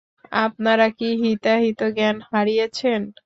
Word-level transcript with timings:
আপনারা 0.39 0.87
কি 0.97 1.09
হিতাহিতজ্ঞান 1.21 2.17
হারিয়েছেন? 2.29 3.01